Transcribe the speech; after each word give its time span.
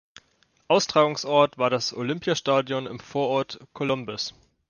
Austragungsort 0.67 1.59
war 1.59 1.69
das 1.69 1.93
Olympiastadion 1.93 2.87
im 2.87 2.99
Vorort 2.99 3.59
Colombes. 3.73 4.33